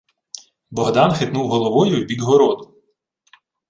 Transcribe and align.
Богдан 0.71 1.11
хитнув 1.13 1.47
головою 1.49 2.01
в 2.03 2.07
бік 2.07 2.21
городу. 2.21 2.73